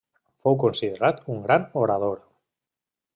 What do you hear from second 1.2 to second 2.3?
un gran orador.